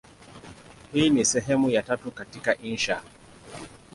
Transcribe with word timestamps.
Hii 0.93 1.09
ni 1.09 1.25
sehemu 1.25 1.69
ya 1.69 1.81
tatu 1.83 2.11
katika 2.11 2.57
insha. 2.57 3.01